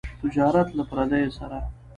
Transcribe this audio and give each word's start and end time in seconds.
تجارت 0.21 0.67
له 0.77 0.83
پرديو 0.89 1.35
سره. 1.37 1.57